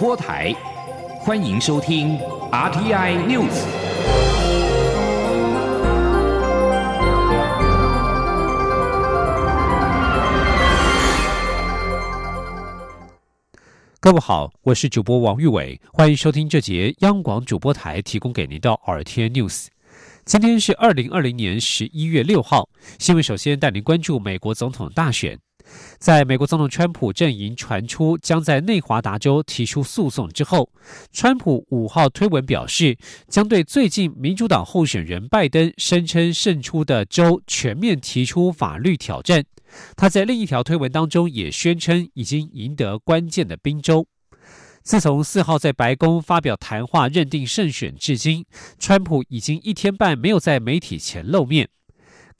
[0.00, 0.50] 播台，
[1.18, 2.16] 欢迎收听
[2.50, 3.52] RTI News。
[14.00, 19.66] 各位好，我是主播王玉伟，欢迎收听这节央广主播台提供给您的 RTI News。
[20.24, 22.66] 今天是二零二零年十一月六号，
[22.98, 25.38] 新闻首先带您关注美国总统大选。
[25.98, 30.70] 在美国总统川普阵营传出将在内华达州提出诉讼之后，
[31.12, 32.96] 川普五号推文表示，
[33.28, 39.44] 将对最近民主党候选人拜登声称胜出的州全面提出法律挑战。
[39.96, 44.06] 他在另一条推文当中也宣称，已经赢得关键的宾州。
[44.82, 48.46] 自从四号在白宫发表谈话认定胜选至今，
[48.78, 51.68] 川普已经一天半没有在媒体前露面。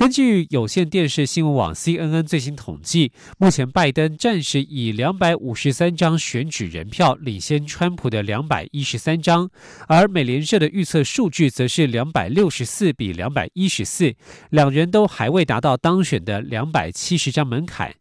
[0.01, 9.51] 根据有线电视新闻网 CNN 最新统计，目前拜登暂时以两百五十三张选举人票领先川普的两百一十三张，
[9.89, 14.15] 而美联社的预测数据则是两百六十四比两百一十四，
[14.49, 17.95] 两人都还未达到当选的两百七十张门槛。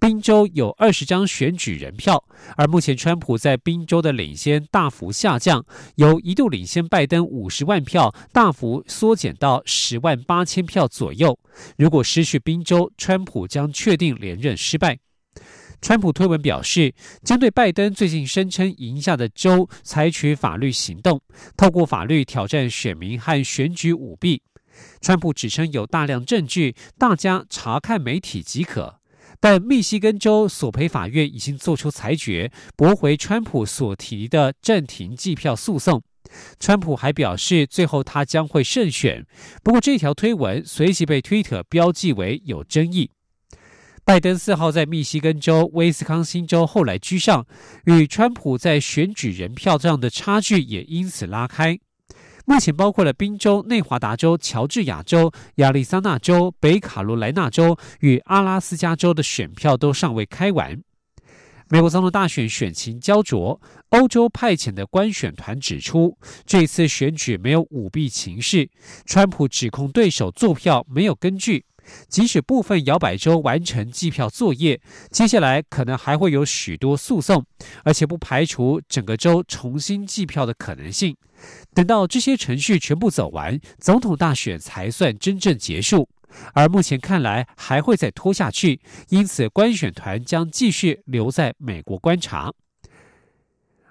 [0.00, 2.24] 宾州有二十张选举人票，
[2.56, 5.64] 而目前川普在宾州的领先大幅下降，
[5.94, 11.38] 由一度领先拜登五十万票，大幅缩减到十万八千票左右。
[11.76, 14.98] 如果失去宾州，川普将确定连任失败。
[15.80, 21.20] 川普推文表示，将对拜登最近声称赢下的州采取法律行动，
[21.56, 24.42] 透过法律挑战选民和选举舞弊。
[25.00, 29.00] 川普指称有大量证据，大家查看媒体即可。
[29.40, 36.00] 但密西根州索赔法院已经作出裁决，驳回川普所提的暂停计票诉讼。
[36.58, 39.26] 川普还表示，最后他将会胜选。
[39.62, 43.10] 不过，这条推文随即被推特标记为有争议。
[44.04, 47.46] 拜登四号在密西根州、威斯康星州后来居上，
[47.84, 51.78] 与川普在选举人票上的差距也因此拉开。
[52.44, 60.82] 目前包括了宾州、内华达州、乔治亚州、亚利桑那州、北卡罗来纳州与阿拉斯加州的选票都尚未开完。
[61.72, 68.68] 美国总统大选选情焦灼，欧洲派遣的官选团指出，这次选举没有舞弊情势。
[69.06, 71.64] 川普指控对手做票没有根据。
[72.10, 74.78] 即使部分摇摆州完成计票作业，
[75.10, 77.42] 接下来可能还会有许多诉讼，
[77.84, 81.16] 而且不排除整个州重新计票的可能性。
[81.72, 86.06] 等到这些程序全部走完，总统大选才算真正结束。
[86.54, 92.52] 而目前看来还会再拖下去，因此官选团将继续留在美国观察。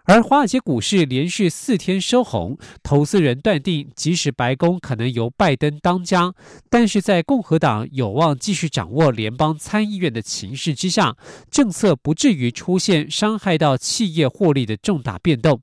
[0.05, 6.33] 而华尔街股市连续四天收红，投资人断定，即使白宫可能由拜登当家，
[6.69, 11.15] 但是在共和党有望继续掌握联邦参议院的情势之下，
[11.51, 15.61] 政策不至于出现伤害到企业获利的重大变动。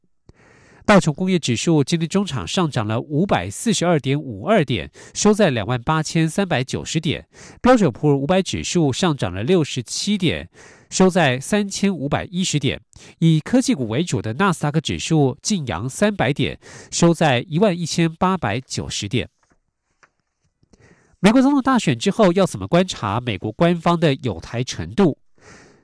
[0.88, 7.28] 道琼工业指数今天中场上涨了五百四十二点五二点，收在两万八千三百九十点。
[7.60, 10.48] 标准普尔五百指数上涨了六十七点。
[10.88, 12.80] 收在三千五百一十点，
[13.18, 16.58] 以科技股为主的纳斯达克指数晋阳三百点，
[16.90, 19.28] 收在一万一千八百九十点。
[21.20, 25.18] 美国总统大选之后，要怎么观察美国官方的有台程度？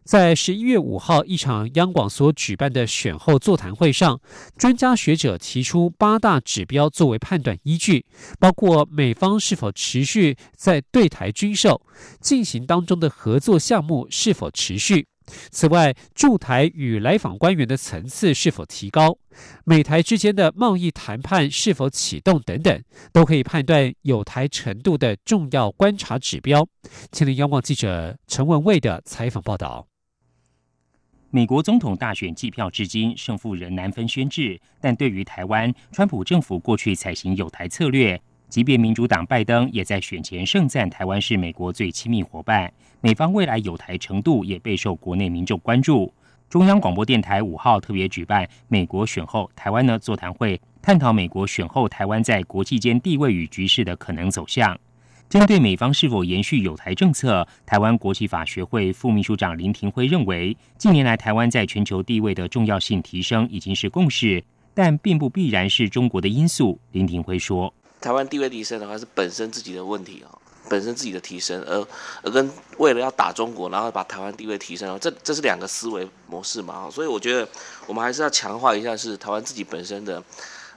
[0.05, 4.21] 在十一月五号一场央广所举办的选后座谈会上，
[4.59, 8.05] 专家学者提出八大指标作为判断依据，
[8.39, 11.81] 包括美方是否持续在对台军售
[12.21, 15.07] 进行当中的合作项目是否持续，
[15.51, 19.17] 此外驻台与来访官员的层次是否提高，
[19.65, 22.79] 美台之间的贸易谈判是否启动等等，
[23.11, 26.69] 都可以判断有台程度的重要观察指标。
[27.11, 29.87] 前天央广记者陈文蔚的采访报道。
[31.35, 34.57] 美国总统大选计票至今，胜负仍难分宣制。
[34.81, 46.15] 但对于台湾，川普政府过去采行有台策略，即便民主党拜登也在选前盛赞台湾是美国最亲密伙伴，美方未来有台程度也备受国内民众关注。
[46.49, 54.79] 中央广播电台五号特别举办美国选后台湾的座谈会，探讨美国选后台湾在国际间地位与局势的可能走向。
[55.35, 64.45] 针对美方是否延续有台政策，台湾国际法学会副秘书长林廷辉认为，近年来台湾在全球地位的重要性提升已经是共识，
[64.75, 66.79] 但并不必然是中国的因素。
[66.93, 70.39] 林廷辉说：“台湾地位提升的话，是本身自己的问题哦，
[70.71, 71.85] 本身自己的提升，而
[72.23, 72.49] 而跟
[72.79, 76.89] 为了要打中国，然后把台湾地位提升，这这是两个思维模式嘛？
[76.89, 77.49] 所以我觉得
[77.89, 80.23] 我们还是要强化一下，是台湾自己本身的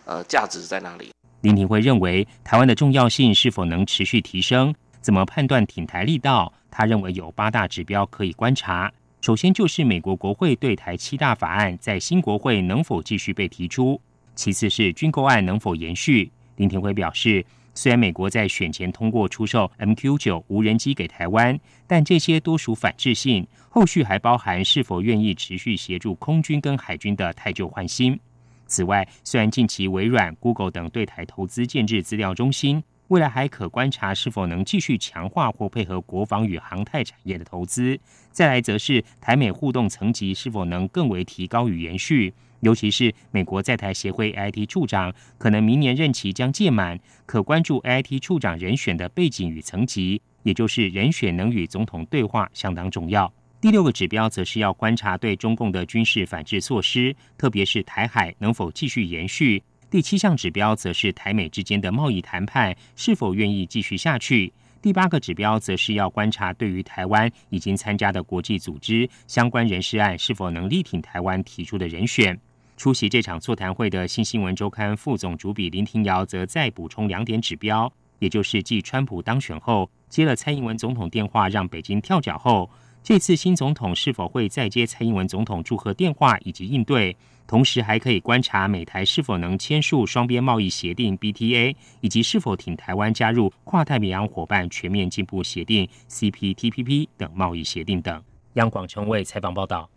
[0.06, 1.12] 呃价值在哪里。”
[1.42, 4.74] 林廷辉认为，台湾的重要性是否能持续提升？
[5.00, 6.52] 怎么判断挺台力道？
[6.70, 8.92] 他认为有八大指标可以观察。
[9.22, 14.00] 首先就是美国国会对台七大法案在新国会能否继续被提出，
[14.36, 16.30] 其次是军购案能否延续。
[16.56, 17.44] 林田辉表示，
[17.74, 28.20] 虽然美国在选前通过出售 MQ 九无人机给台湾，但这些多属反制性，后续还包含是否愿意持续协助空军跟海军的太旧换新。
[28.68, 32.84] 此外，虽然近期微软、Google 等对台投资建制资料中心。
[33.08, 37.98] 未来还可观察是否能继续强化或配合国防与航太产业的投资。
[38.32, 53.32] 再来则是台美互动层级是否能更为提高与延续，尤其是美国在台协会 AIT 处长可能明年任期将届满，可关注 AIT 处长人选的背景与层级，也就是人选能与总统对话，相当重要。
[53.60, 59.62] 第六个指标则是要观察对中共的军事反制措施，特别是台海能否继续延续。
[59.90, 64.54] 第七项指标则是台美之间的贸易谈判是否愿意继续下去。
[64.80, 72.40] 第八个指标则是要观察对于台湾已经参加的国际组织相关人士案是否能力挺台湾提出的人选。
[72.78, 82.70] 出席这场座谈会的新新闻周刊副总主笔林庭瑶则再补充两点指标，也就是继川普当选后接了蔡英文总统电话让北京跳脚后，
[83.08, 87.16] 这次新总统是否会再接蔡英文总统祝贺电话以及应对。
[87.48, 98.22] 同时还可以观察美台是否能签署双边贸易协定 BTA，以及是否挺台湾加入跨太平洋伙伴全面进步协定 CPTPP 等贸易协定等。
[98.56, 99.90] 央广成为采访报道。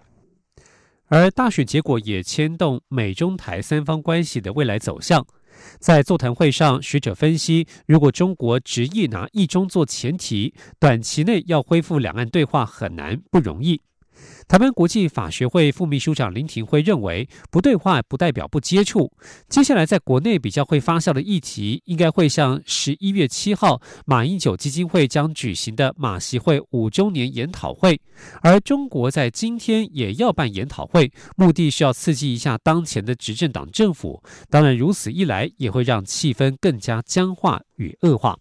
[1.08, 5.26] 而大选结果也牵动美中台三方关系的未来走向。
[5.78, 13.80] 在座谈会上，学者分析，如果中国执意拿一中做前提，短期内要恢复两岸对话很难，不容易。
[14.48, 19.12] 台湾国际法学会副秘书长林廷辉认为，不对话不代表不接触。
[19.48, 28.00] 接下来在国内比较会发酵的议题，应该会像十一月七号马英九基金会将举行的马习会五周年研讨会，
[28.42, 34.22] 而中国在今天也要办研讨会，目的是要刺激一下当前的执政党政府。
[34.48, 38.36] 当然，如此一来也会让气氛更加僵化与恶化。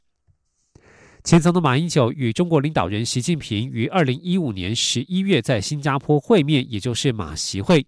[1.29, 7.85] 前总统马英九与中国领导人习近平于二零一五年十一月在新加坡会面，也就是马习会。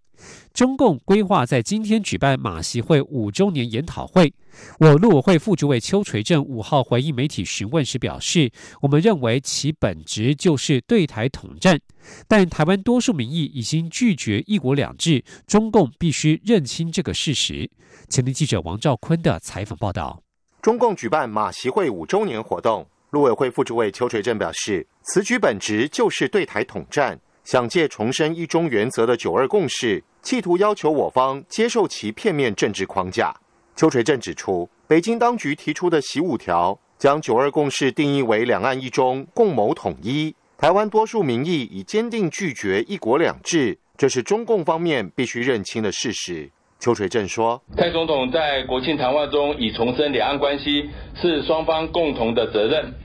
[0.53, 4.31] 中共规划在今天举办马习会五周年研讨会。
[4.77, 11.79] 我陆委会副主委邱垂正五号回应媒体询问时表示：“我们认为其本质就是对台统战，
[12.27, 17.67] 但台湾多数民意已经拒绝一国两制，中共必须认清这个事实。”
[18.07, 20.21] 前天记者王兆坤的采访报道。
[20.61, 22.85] 中共举办马习会五周年活动。
[23.11, 33.35] 陆委会副主委邱垂正表示，此举本质就是对台统战，想借重申一中原则的九二共识，企图要求我方接受其片面政治框架。
[33.75, 46.49] 邱垂正指出，北京当局提出的“习五条”将九二共识定义为两岸一中共谋统一，台湾多数民意已坚定拒绝一国两制，这是中共方面必须认清的事实。
[46.81, 52.95] 邱垂正说：“蔡总统在国庆谈话中已重申，两岸关系是双方共同的责任，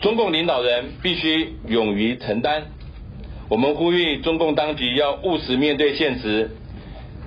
[0.00, 2.64] 中共领导人必须勇于承担。
[3.48, 6.50] 我们呼吁中共当局要务实面对现实，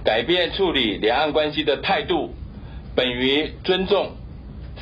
[0.04, 2.34] 改变处理两岸关系的态度，
[2.94, 4.12] 本于尊重、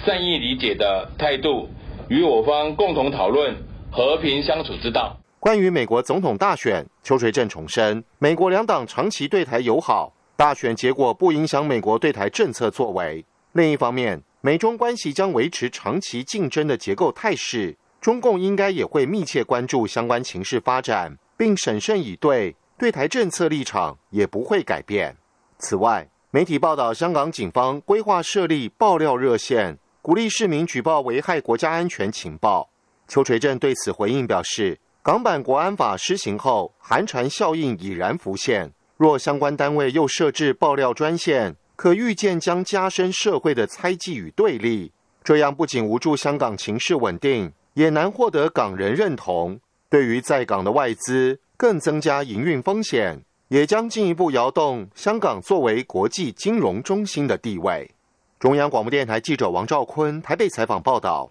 [0.03, 1.69] 善意理解的态度，
[2.09, 3.55] 与我方共同讨论
[3.91, 10.11] 和平相处之道。”关于美国总统大选，邱垂正重申，美国两党长期对台友好。
[10.43, 13.23] 大选结果不影响美国对台政策作为。
[13.53, 25.15] 另一方面，美中关系将维持长期竞争的结构态势，中共应该也会密切关注相关情势发展，并审慎以对，对台政策立场也不会改变。
[25.59, 32.69] 此外，媒体报道，香港警方规划设立爆料热线，鼓励市民举报危害国家安全情报。
[33.07, 38.69] 邱垂正对此回应表示，港版国安法施行后，寒蝉效应已然浮现。
[39.03, 44.93] 若相关单位又设置爆料专线，可预见将加深社会的猜忌与对立。
[45.25, 49.60] 这样不仅无助香港情势稳定，也难获得港人认同。
[49.89, 53.19] 对于在港的外资，更增加营运风险，
[53.50, 57.91] 也将进一步摇动香港作为国际金融中心的地位。
[58.39, 61.29] 中央广播电台记者王兆坤台北采访报道。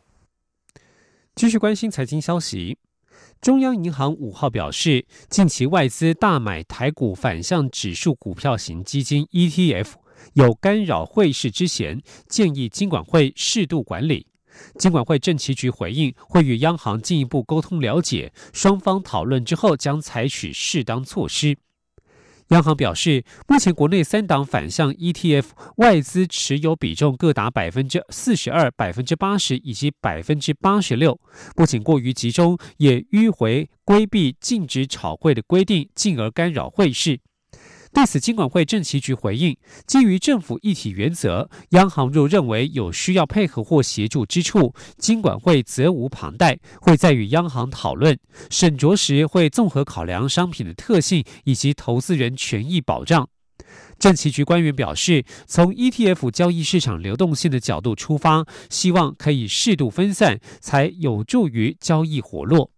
[1.37, 2.77] 继续关心财经消息。
[3.43, 9.95] 中央银行五号表示，近期外资大买台股反向指数股票型基金 ETF，
[10.35, 14.29] 有干扰汇市之嫌，建议金管会适度管理。
[14.79, 21.57] 金管会政企局回应，会与央行进一步沟通了解，双方讨论之后将采取适当措施。
[22.53, 31.19] 央行表示，目前国内三档反向 ETF 外资持有比重各达百分之四十二、百分之八十以及百分之八十六，
[31.57, 37.21] 不仅过于集中，也迂回规避禁止炒汇的规定，进而干扰汇市。
[37.95, 39.55] 对此，金管会政企局回应：
[39.87, 48.19] 基于政府一体原则，央行若认为有需要配合或协助之处，金管会责无旁贷，会再与央行讨论
[48.51, 53.29] 审酌时，会综合考量商品的特性以及投资人权益保障。
[53.99, 62.72] 政企局官员表示，从 ETF 交易市场流动性的角度出发，希望可以适度分散，才有助于交易活络。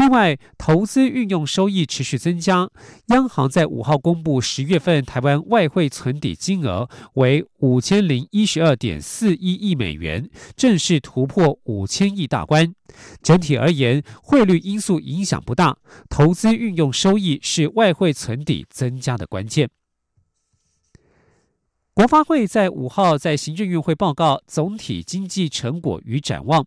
[0.00, 2.70] 另外，投资运用收益持续增加。
[3.08, 12.74] 央行在五号公布十月份台湾外汇存底金额为五千零一十二点四一亿美元，正式突破五千亿大关。
[13.22, 15.76] 整体而言，汇率因素影响不大，
[16.08, 19.68] 投资运用收益是外汇存底增加的关键。
[21.92, 26.64] 国发会在五号在行政院会报告总体经济成果与展望。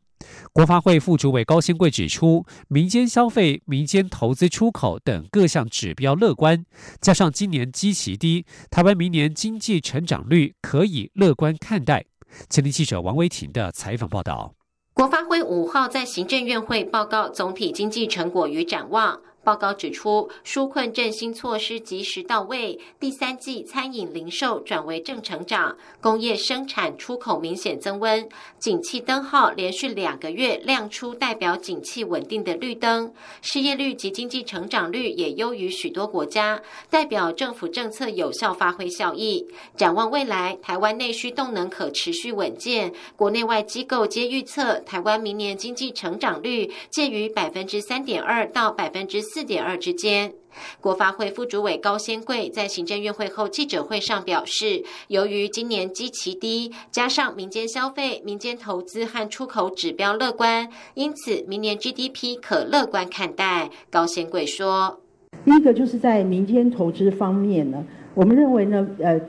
[0.52, 6.66] 国发会副主委高新贵指出，民间消费、民间投资、出口等各项指标乐观，
[7.02, 12.06] 加上今年基期低，台湾明年经济成长率可以乐观看待。
[12.50, 14.54] 前天记者王维婷的采访报道。
[14.94, 19.20] 国发会五号在行政院会报告总体经济成果与展望。
[19.44, 28.26] 报告指出，纾困振兴措施及时到位，第三季餐饮零售转为正成长，工业生产出口明显增温，
[28.58, 39.46] 景气灯号连续两个月亮出代表景气稳定的绿灯，失业率及经济成长率也优于许多国家，代表政府政策有效发挥效益。
[39.76, 49.22] 展望未来，台湾内需动能可持续稳健，国内外机构皆预测台湾明年经济成长率介于百分之三点二到百分之。
[49.34, 50.32] 四点二之间，
[50.80, 63.72] 国发会副主委高先贵在行政院会后记者会上表示，由于今年基期低，加上民间消费、民间投资和出口指标乐观，因此明年 GDP 可乐观看待。
[63.90, 65.00] 高先贵说
[65.44, 69.20] ：“第一个就是在民间投资方面呢，我们认为呢，呃，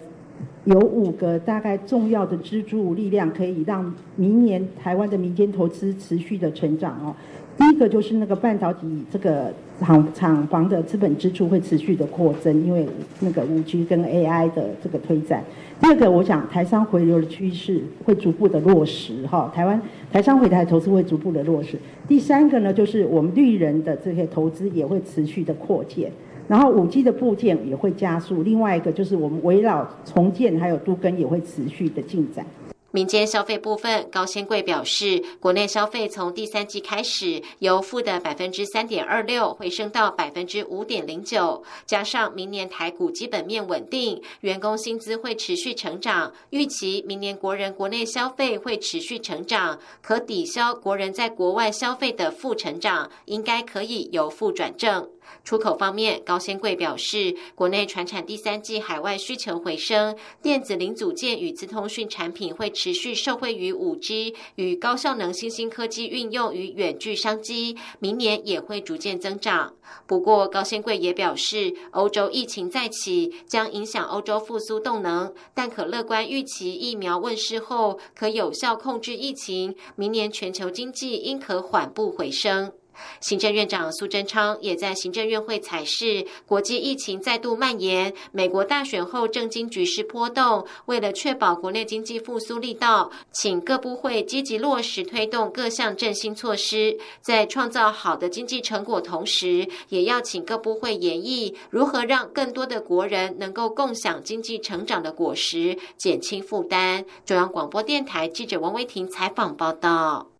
[0.64, 7.16] 有五个大概重要的支柱力量，可以让明年台湾的民间投资持续的成长哦。
[7.56, 12.87] 第一个就是那个半导体这个。”厂厂房的资本支出会持续的扩增，因为
[13.18, 15.42] 那个五 G 跟 AI 的这个推展。
[15.80, 19.82] 第二个，我想台商回流的趋势会逐步的落实，哈，台湾
[20.12, 21.76] 台商回台投资会逐步的落实。
[22.06, 26.08] 第三个呢，就是我们绿人的这些投资也会持续的扩建，
[26.46, 28.44] 然后五 G 的部件也会加速。
[28.44, 32.46] 另外一个就是我们围绕重建还有都根也会持续的进展。
[32.95, 55.11] 民间消费部分，高先贵表示，国内消费从第三季开始由负的百分之三点二六回升到百分之五点零九，加上明年台股基本面稳定，员工薪资会持续成长，预期明年国人国内消费会持续成长，可抵消国人在国外消费的负成长，应该可以由负转正。
[55.43, 69.75] 出口方面，高先贵表示，国内船产第三季海外需求回升，电子零组件与资通讯产品会持续受惠于五 G 与高效能新兴科技运用与远距商机，明年也会逐渐增长。
[70.07, 82.73] 不过，高先贵也表示，欧洲疫情再起将影响欧洲复苏动能，但可乐观预期疫苗问世后可有效控制疫情，明年全球经济应可缓步回升。
[83.21, 107.05] 行政院长苏贞昌也在行政院会采示，国际疫情再度蔓延，美国大选后政经局势波动，为了确保国内经济复苏力道，请各部会积极落实推动各项振兴措施，在创造好的经济成果同时，也要请各部会研议如何让更多的国人能够共享经济成长的果实，减轻负担。
[107.25, 110.34] 中央广播电台记者王维婷采访报道。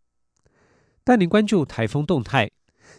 [1.07, 2.54] 带您关注台风动态。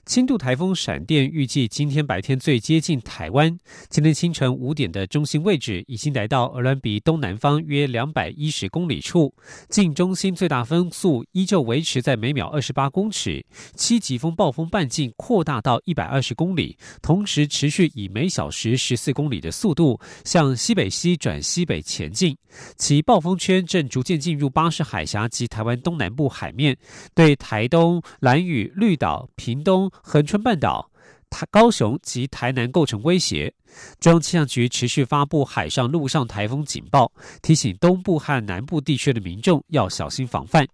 [0.05, 3.57] 轻度台风闪电预计今天白天最接近台湾。
[3.89, 9.33] 今天清晨五点的中心位置已经来到鹅銮鼻东南方约两百一十公里处，
[9.67, 13.43] 近中心最大风速依旧维持在每秒二十八公尺，
[13.73, 22.37] 七级风暴风半径扩大到一百二十公里，同时持续以每小时十四公里的速度向西北西转西北前进。
[22.77, 26.77] 其暴风圈正逐渐进入巴士海峡及台湾东南部海面，
[27.15, 29.91] 对台东、蓝屿、绿岛、屏东。
[30.03, 30.91] 恒春半岛、
[31.29, 33.53] 台高雄及台南构成威胁，
[33.99, 37.11] 中央气象局持续发布海上、陆上台风警报，
[37.41, 40.67] 提醒东部和南部地区的民众要小心防范。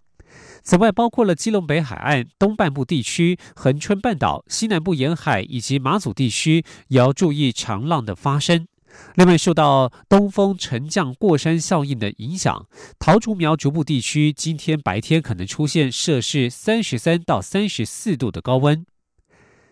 [0.63, 8.67] 此外，包括了基隆北海岸东半部地区、恒春半岛西南部沿海以及马祖地区，也要注意长浪的发生。
[9.15, 12.67] 另外，受到东风沉降过山效应的影响，
[12.99, 18.85] 桃竹苗局部地区今天白天可能出现摄氏三十三到三十四度的高温。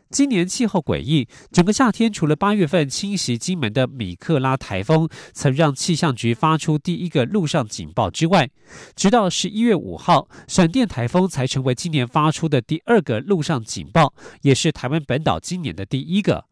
[0.10, 8.50] 今年气候诡异，整个夏天除了八月份侵袭金门的米克拉台风曾让气象局发出第一个陆上警报之外，
[8.96, 16.46] 直到十一月五号，闪电台风才成为今年发出的第二个陆上警报，也是台湾本岛今年的第一个。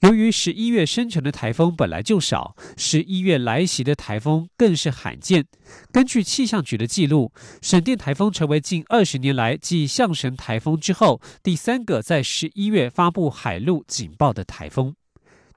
[0.00, 5.44] 由于十一月生成的台风本来就少，十一月来袭的台风更是罕见。
[5.92, 14.94] 根据气象局的记录，闪电台风成为近二十年来继象神台风之后第三个在十一月发布海陆警报的台风。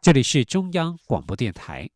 [0.01, 1.87] 这里是中央广播电台。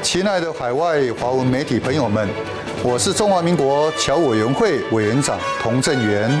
[0.00, 2.28] 亲爱的海外华文媒体朋友们，
[2.84, 6.40] 我是中华民国侨委员会委员长童振源。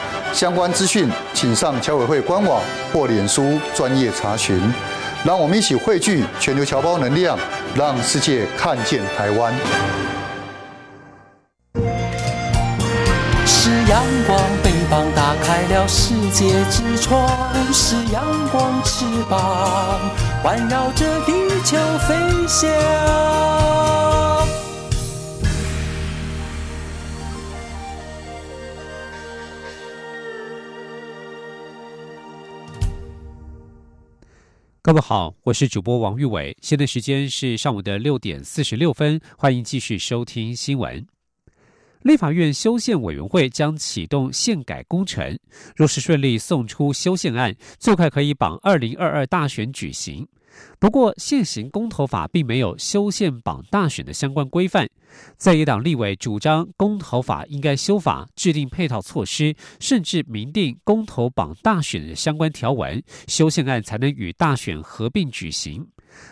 [0.33, 2.61] 相关资讯，请上侨委会官网
[2.93, 4.59] 或脸书专业查询。
[5.23, 7.37] 让我们一起汇聚全球侨胞能量，
[7.75, 9.53] 让世界看见台湾。
[13.45, 17.27] 是阳光，翅膀打开了世界之窗；
[17.71, 19.99] 是阳光，翅膀
[20.41, 21.33] 环绕着地
[21.63, 22.15] 球飞
[22.47, 23.80] 翔。
[34.83, 41.05] 各位好，我是主播王玉伟，现在时间是上午的六点四十六分，欢迎继续收听新闻。
[42.01, 45.37] 立法院修宪委员会将启动宪改工程，
[45.75, 50.27] 若是顺利送出修宪案，最快可以绑二零二二大选举行。
[50.79, 54.89] 不过，现行公投法并没有修宪绑大选的相关规范。
[55.37, 65.87] 在野党立委主张公投法应该修法，制定配套措施，甚至明定公投绑大选的相关条文，修宪案才能与大选合并举行。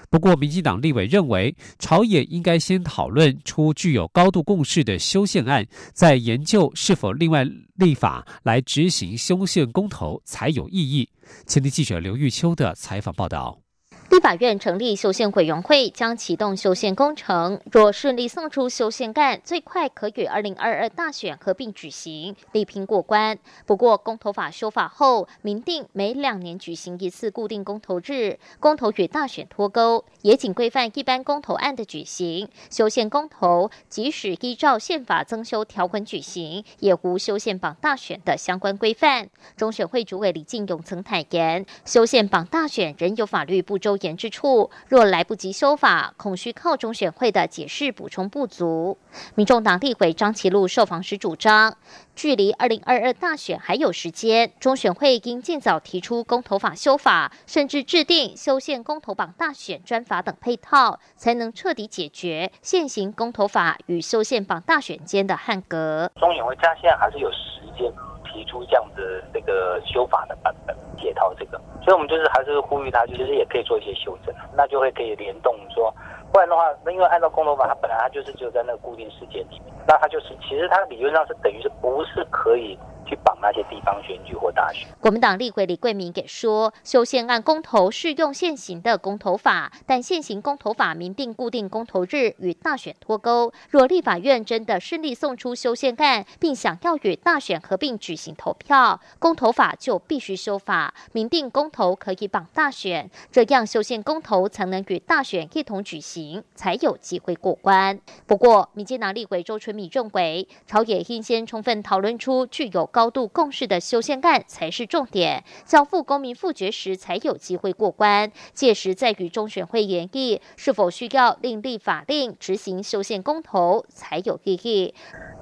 [0.09, 11.09] 不过，民进党立委认为，朝野应该先讨论出具有高度共识的修宪案，再研究是否另外立法来执行修宪公投才有意义。
[11.47, 13.68] 前天记者刘玉秋的采访报道。
[14.09, 17.61] 立法院成立修宪委员会，将启动修宪工程。
[17.71, 23.37] 若顺利送出修宪案，最快可与二零二二大选合并举行，力拼过关。
[23.67, 32.49] 不过，公投法修法后，明定每两年举行一次固定公投日，公投与大选脱钩，也仅规范一般公投案的举行。
[32.71, 39.29] 修宪公投即使依照宪法增修条文举行，也无修宪榜大选的相关规范。
[39.55, 43.98] 中选会主委李进勇曾坦言，修宪榜大选仍有法律不周。
[44.01, 48.97] 言之处，若来不及修法，恐需靠中选会的解释补充不足。
[49.35, 51.77] 民众党立委张其禄受访时主张，
[52.15, 66.11] 距离二零二二大选还有时间，中选会应尽早提出公投法修法，甚至制定修宪公投榜大选专法等配套，才能彻底解决现行公投法与修宪榜大选间的汉格。
[66.19, 67.91] 中选会他现在还是有时间。
[68.31, 75.93] 提出这样的这个修法的版本，解套这个，所以我们就是还是呼吁他，其实也可以做一些修正，那就会可以联动说，
[76.31, 82.77] 不然的话，那因为按照公投法，它本来它就是只有在那个固定时间里面，那它就是其实它理论上是等于是不是可以。
[83.09, 84.87] 去绑那些地方选举或大选。
[84.99, 93.51] 国民党立委李桂明给说，修宪案公投适用现行的公投法，但现行公投法明定固定公投日与大选脱钩。
[93.69, 107.99] 若立法院真的顺利送出修宪案，并想要与大选合并举行投票，公投法就必须修法，明定公投可以绑大选，这样修宪公投才能与大选一同举行，才有机会过关。
[108.27, 112.87] 不过，民进党立委周春米认为，朝野应先充分讨论出具有。
[112.99, 118.29] 高度共识的修宪案才是重点，交付公民复决时才有机会过关。
[118.51, 124.93] 届时再与中选会研议是否需要另立法令执行修宪公投才有意义。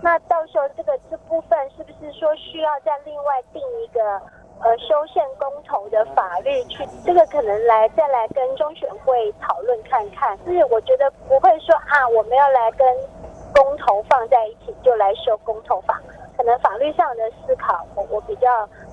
[0.04, 4.00] 那到时候这个这部分是不是说需要再另外定一个
[4.62, 6.86] 呃修宪公投的法律去？
[7.04, 10.38] 这个可能来再来跟中选会讨论看看。
[10.46, 12.88] 就是我觉得不会说啊，我们要来跟
[13.52, 16.00] 公投放在一起就来修公投法。
[16.38, 18.42] 可能法律上的思考，我我比较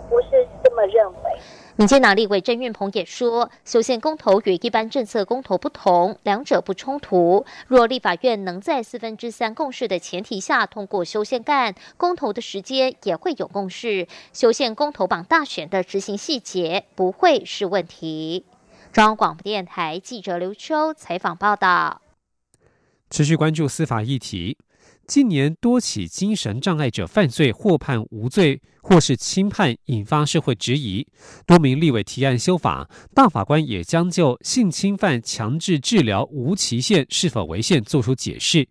[0.09, 1.39] 不是这么认为。
[1.77, 7.45] 民进党立委郑运鹏也说，修宪公投与一般政策公投不同，两者不冲突。
[7.67, 18.47] 若立法院能在四分之三共识的前提下通过修宪案，公投的时间也会有共识，修宪公投榜大选的执行细节不会是问题。
[18.93, 22.01] 中央广播电台记者刘秋采访报道。
[23.11, 24.57] 持续关注司法议题。
[25.07, 31.07] 近年多起精神障碍者犯罪或判无罪，或是轻判，引发社会质疑。
[31.47, 38.67] 多名立委提案修法，大法官也将就性侵犯强制治疗无期限是否违宪作出解释。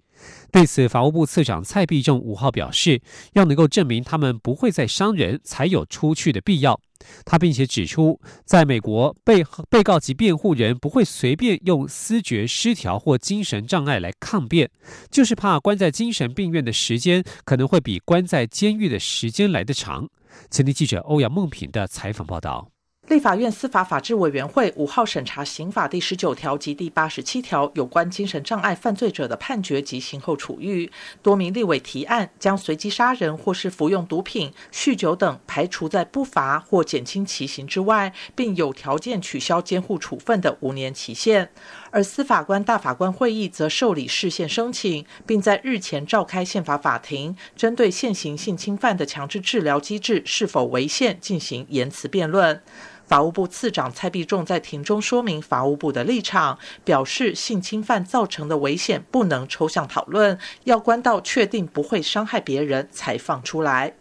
[0.53, 3.01] 对此，法务部次长蔡必仲五号表示，
[3.33, 6.79] 要能够证明他们不会再伤人，才有出去的必要。
[7.25, 14.69] 他并且指出，在美国，被被告及辩护人不会随便用思觉失调或精神障碍来抗辩，
[15.09, 20.07] 就是怕关在精神病院的时间可能会比关在监狱的时间来得长。
[20.51, 22.72] 前天记者欧阳梦平的采访报道。
[23.13, 41.51] 立法院司法法制委员会五号审查刑法第十九条及第八十七条有关精神障碍犯罪者的判决及刑后处遇，多名立委提案将随机杀人或是服用毒品、酗酒等排除在不罚或减轻其刑之外，并有条件取消监护处分的五年期限。
[41.93, 52.59] 而司法官大法官会议则受理释宪申请，并在日前召开宪法法庭，针对现行性侵犯的强制治疗机制是否违宪进行言辞辩论。
[53.05, 63.93] 法务部次长蔡必仲在庭中说明法务部的立场，表示性侵犯造成的危险不能抽象讨论，要关到确定不会伤害别人才放出来。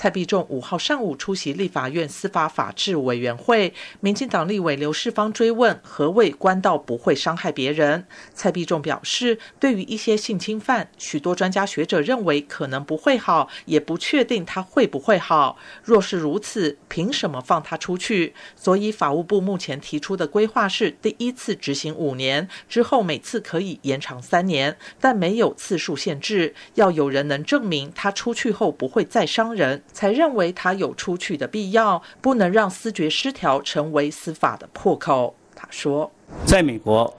[0.00, 8.06] 蔡必仲五号上午出席立法院司法法制委员会，民进党立委刘世芳追问何谓官道不会伤害别人。
[8.32, 15.58] 蔡必仲表示，对于一些性侵犯，许多专家学者认为可能不会好，也不确定他会不会好。
[15.82, 18.32] 若是如此，凭什么放他出去？
[18.54, 29.82] 所以法务部目前提出的规划是，第一次执行五年，之后每次可以延长三年，但没有次数限制，要有人能证明他出去后不会再伤人。
[29.92, 35.34] 才认为他有出去的必要，不能让思觉失调成为司法的破口。
[35.54, 36.10] 他说，
[36.46, 37.12] 在美国，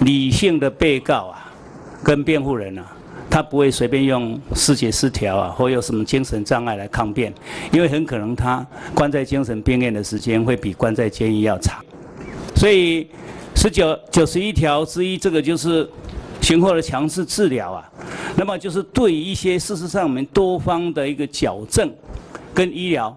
[0.00, 1.52] 理性的被告啊，
[2.02, 2.96] 跟辩护人啊，
[3.28, 7.32] 他不会随便用思觉失调啊，或有什么精神障碍来抗辩，
[7.72, 11.84] 因为很可能他关在精神病院的时间会比关在监狱要长。
[12.56, 13.08] 所以，
[13.54, 15.88] 十九九十一条之一，这个就是。
[16.48, 17.86] 刑后的强制治疗啊，
[18.34, 21.94] 那么就是对于一些事实上我们多方的一个矫正
[22.54, 23.14] 跟医疗，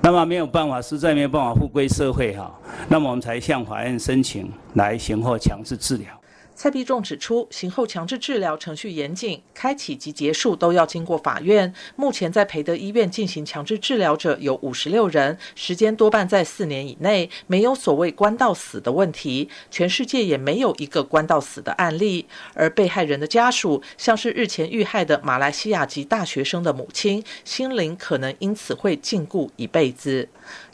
[0.00, 2.50] 那么没有办法，实在没有办法复归社会哈，
[2.88, 6.17] 那么我们才向法院申请来刑后强制治疗。
[6.58, 11.72] 蔡必仲指出，刑后强制治疗程序严谨，开启及结束都要经过法院。
[11.94, 19.48] 目前在培德医院进行强制治疗者有五十六人，时间多半在四年以内，没有所谓关到死的问题。
[19.70, 22.26] 全世界也没有一个关到死的案例。
[22.54, 30.28] 而被害人的家属，像是日前遇害的马来西亚籍大学生的母亲，心灵可能因此会禁锢一辈子。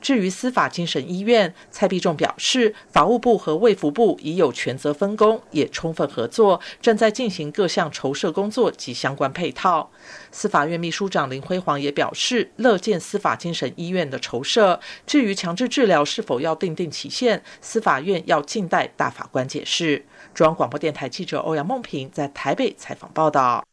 [0.04, 9.90] 至于司法精神医院，蔡必仲表示，法务部和卫福部已有权责分工，也充分合作，正在进行各项筹设工作及相关配套。
[10.30, 14.78] 司法院秘书长林辉煌也表示，乐见司法精神医院的筹设。
[15.06, 20.04] 至于强制治疗是否要定定期限，司法院要静待大法官解释。
[20.34, 23.64] 中央广播电台记者欧阳梦平在台北采访报道。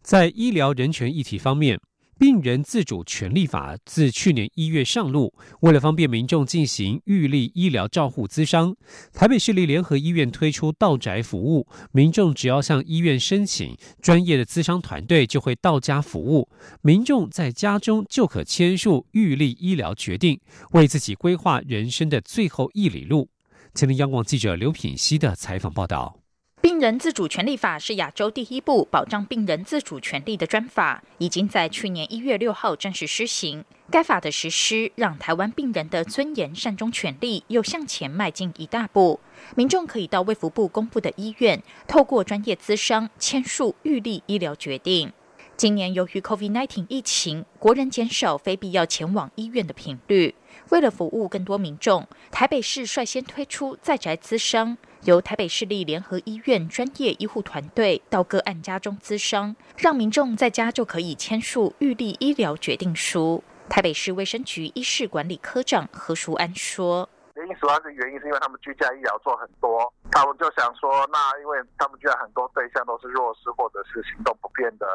[0.00, 1.78] 在医疗人权议题方面。
[2.18, 8.76] 病人自主权利法自去年一月上路，为了方便民众进行预立医疗照护咨商，
[9.12, 16.48] 台北市立联合医院推出到宅服务，民众只要向医院申请，专业的咨商团队就会到家服务，
[16.82, 20.40] 民众在家中就可签署预立医疗决定，
[20.72, 23.28] 为自己规划人生的最后一里路。
[23.74, 26.23] 前天央广记者刘品熙的采访报道。
[26.64, 33.62] 病人自主权利法是亚洲第一部保障病人自主权利的专法，已经在去年一月六号正式施行。
[33.90, 39.20] 该法的实施，让台湾病人的尊严善终权利又向前迈进一大步。
[39.54, 45.12] 民众可以到卫福部公布的医院，透过专业咨商签署预立医疗决定。
[45.58, 50.34] 今年由于 COVID-19 疫情，国人减少非必要前往医院的频率。
[50.70, 54.78] 为了服务更多民众，台北市率先推出在宅咨商。
[55.04, 63.44] 由台北市立联合医院专业医护团队到个案家中咨商，让民众在家就可以签署预立医疗决定书。
[63.68, 74.86] 台北市卫生局医事管理科长何淑安说：“原因主要是原因是因为他们居家医疗做很多，他们就想说，那因为他们居家很多对象都是弱势或者是行动不便的。”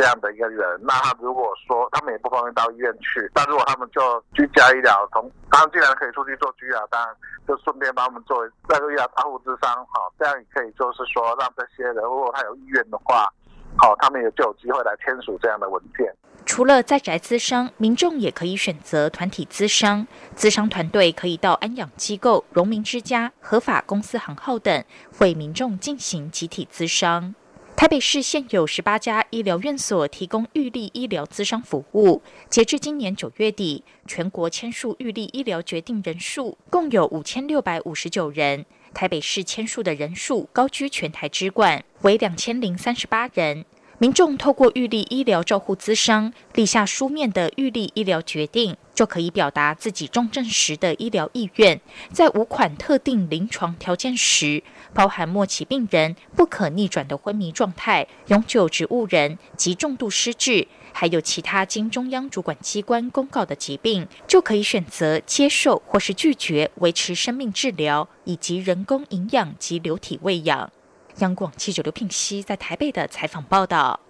[0.00, 4.00] 这样的一个人，那他如果说他们也不方便到医院去，但如果他们就
[4.32, 7.14] 居家医疗，从他们既然可以出去做居家，当然
[7.46, 13.30] 就顺便帮我们做那个医疗保护之商，好，这样也可以就是说让这些人，如果他有意愿的话，
[13.76, 16.10] 好，他们也就有机会来签署这样的文件。
[16.46, 20.06] 除了在宅咨商，民众也可以选择团体咨商。
[20.34, 24.82] 咨商团队可以到安养机构、荣民之家、合法公司行号等，
[25.18, 27.34] 为民众进行集体咨商。
[27.80, 32.20] 台北市现有十八家医疗院所提供预立医疗咨商服务。
[32.50, 38.66] 截至今年九月底，全国签署预立医疗决定人数共有五千六百五十九人。
[38.92, 43.64] 台北市签署的人数高居全台之冠，为两千零三十八人。
[43.96, 51.78] 民众透过预立医疗照护资商，立下书面的预立医疗决定，就可以表达自己重症时的医疗意愿。
[52.10, 70.70] 在五款特定临床条件时，包含末期病人、不可逆转的昏迷状态、永久植物人及重度失智，还有其他经中央主管机关公告的疾病，就可以选择接受或是拒绝维持生命治疗，以及人工营养及流体喂养。
[71.18, 74.00] 央广记者刘聘熙在台北的采访报道。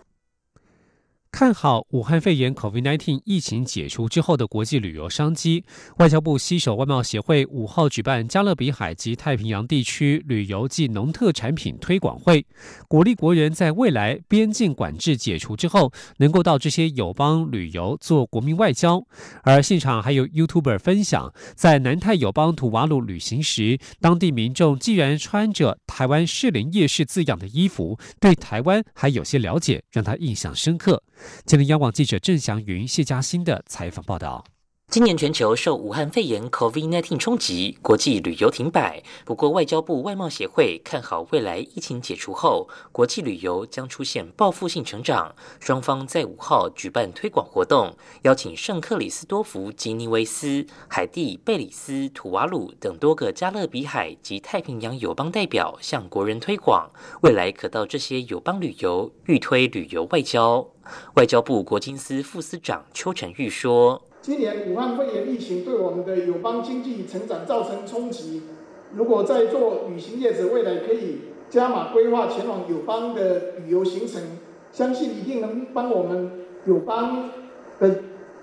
[1.32, 5.64] 看好武汉肺炎 （COVID-19） 疫情解除之后的国际旅游商机。
[5.98, 12.44] 外交部西手外贸协会五号举办加勒比海及太平洋地区旅游及农特产品推广会，
[12.88, 19.02] 鼓励国人在未来边境管制解除之后，能够到这些友邦旅游做国民外交。
[19.42, 31.02] 而现场还有 YouTuber 分享，在南太友邦土瓦鲁旅行时，当地民众既然穿着台湾士林夜市字样的衣服，对台湾还有些了解，让他印象深刻。
[31.44, 34.44] 今天，央广记者郑祥云、谢佳欣的采访报道。
[34.90, 39.00] 今年全球受武汉肺炎 （COVID-19） 冲击，国际旅游停摆。
[39.24, 45.33] 不过，外交部外贸协会看好未来疫情解除后，国际旅游将出现报复性成长。
[45.61, 56.90] 双方在五号举办推广活动，邀请圣克里斯多福、吉尼维斯、海地、贝里斯、土瓦鲁等多个加勒比海及太平洋友邦代表向国人推广，
[57.22, 60.66] 未来可到这些友邦旅游，预推旅游外交。
[61.14, 64.03] 外交部国经司副司长邱成玉说。
[64.22, 68.42] 今年武汉肺炎疫情对我们的友邦经济成长造成冲击。
[68.94, 74.20] 如果在做旅行业者未来可以加码规划前往友邦的旅游行程，
[74.72, 76.33] 相信一定能帮我们
[76.66, 77.30] 友邦
[77.78, 78.00] 的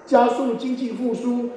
[0.08, 1.50] 加速经济复苏，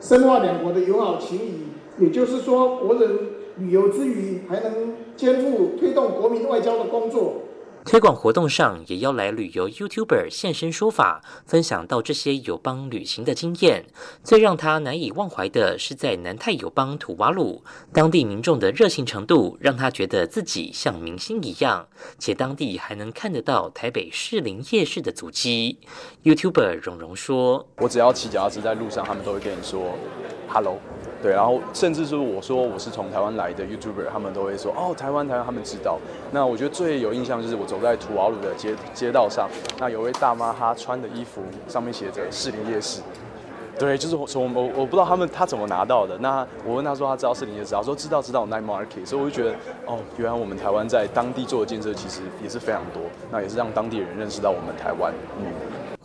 [0.00, 1.62] 深化两国的友好情谊。
[1.98, 3.10] 也就是说，国人
[3.56, 7.41] 旅游之余还能肩负推动国民外交的工作。
[7.84, 13.86] 推广活动上也邀来旅游 YouTuber 现身说法，分享到这些友邦旅行的经验。
[14.22, 25.78] 最让他难以忘怀的是，在南太友邦土瓦鲁，当地民众的热情程度让他觉得自己像明星一样，且当地还能看得到台北士林夜市的足迹。
[26.22, 29.98] YouTuber 荣荣说：“我只要骑脚踏车在路上，他们都会跟你说
[30.48, 30.78] ‘Hello’。”
[31.22, 35.98] 对，然后甚至是我说我是从台湾来的 YouTuber，他们都会说哦，台湾台湾，他们知道。
[36.32, 43.00] 那我觉得最有印象就是我走在土瓦鲁的街街道上，那有位大妈她穿的衣服上面写着士林夜市。
[43.78, 46.18] 对，就是我从我我不知道他们他怎么拿到的。
[46.18, 49.06] 那我问他说他知道士林夜市，他说知道知道 Night Market。
[49.06, 49.56] 所以我就觉得
[49.86, 55.12] 哦，原来我们台湾在当地做的建设其实也是非常多，那也是让当地人认识到我们台湾。
[55.38, 55.46] 嗯。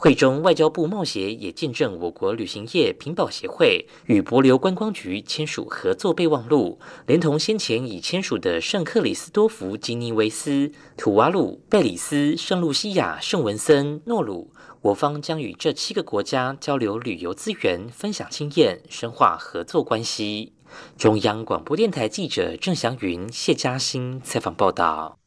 [0.08, 20.54] 会中，外交部贸协也见证我国旅行业评保协会与博流观光局签署合作备忘录，连同先前已签署的圣克里斯多福、吉尼维斯、土瓦鲁、贝里斯、圣露西亚、圣文森、诺鲁，我方将与这七个国家交流旅游资源，分享经验，深化合作关系。
[20.98, 25.18] 中央广播电台记者郑祥云、谢嘉欣采访报道。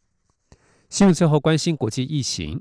[0.90, 2.60] 新闻最后关心国际疫情。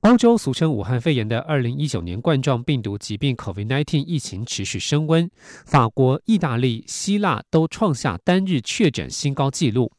[0.00, 5.30] 欧洲俗称武汉肺炎的二零一九年冠状病毒疾病 （COVID-19） 疫情持续升温，
[5.64, 9.90] 法国、意大利、希腊都创下单日确诊新高纪录。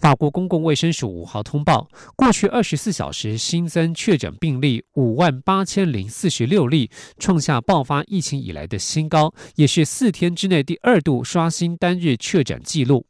[0.00, 13.06] 法国公共卫生署五号通报，过去二十四小时新增确诊病例五万八千零四十六例，创下爆发疫情以来的新高，也是四天之内第二度刷新单日确诊纪录。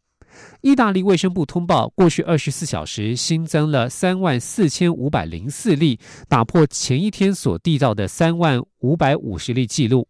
[0.64, 10.08] 意大利卫生部通报，过去二十四小时新增了三万四千五百零四例，打破前一天所缔造的三万五百五十例记录。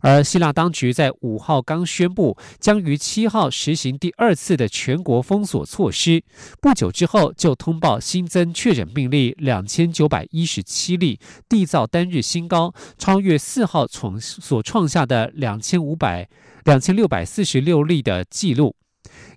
[0.00, 6.24] 而希腊当局在五号刚宣布，将于七号实行第二次的全国封锁措施。
[6.60, 16.28] 不久之后，就通报新增确诊病例两千九百一十七例，缔造单日新高，超越四号从所创下的两千五百
[16.64, 18.74] 两千六百四十六例的记录。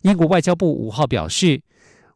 [0.01, 1.61] 英国外交部五号表示，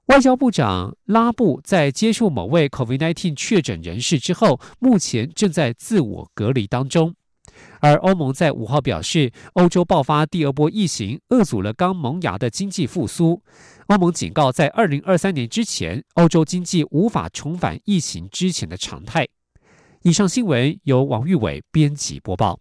[0.08, 7.14] 外交部长拉布在接触某位 COVID-19 确诊人士之后，目前正在自我隔离当中。
[7.82, 13.42] 而欧盟在五号表示，欧洲爆发第二波疫情，遏阻了刚萌芽的经济复苏。
[13.88, 19.28] 欧盟警告，在二零二三年之前，欧洲经济无法重返疫情之前的常态。
[20.04, 22.60] 以上新闻由王玉伟编辑播报。